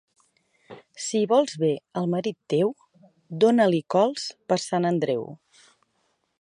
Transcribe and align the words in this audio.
Si 1.07 1.19
vols 1.33 1.53
bé 1.63 1.69
al 2.01 2.09
marit 2.15 2.39
teu, 2.55 2.73
dóna-li 3.45 3.85
cols 3.97 4.27
per 4.51 4.61
Sant 4.67 4.93
Andreu. 4.95 5.27